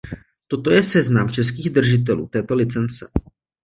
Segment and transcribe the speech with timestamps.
[0.47, 3.09] Toto je seznam českých držitelů této licence.